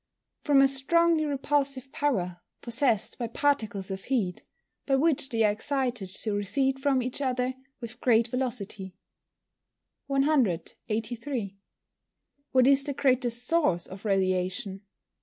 [0.43, 4.41] _From a strongly repulsive power, possessed by particles of heat,
[4.87, 8.95] by which they are excited to recede from each other with great velocity.
[10.07, 11.55] 183.
[12.51, 14.81] _What is the greatest source of Radiation?